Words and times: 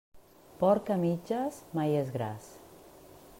Porc 0.61 0.89
a 0.95 0.97
mitges, 1.03 1.59
mai 1.81 1.95
és 2.01 2.11
gras. 2.17 2.49